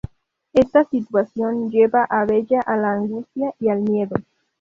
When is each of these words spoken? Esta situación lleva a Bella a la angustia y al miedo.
Esta 0.53 0.83
situación 0.85 1.69
lleva 1.69 2.05
a 2.05 2.25
Bella 2.25 2.59
a 2.65 2.75
la 2.75 2.91
angustia 2.93 3.53
y 3.59 3.69
al 3.69 3.81
miedo. 3.81 4.15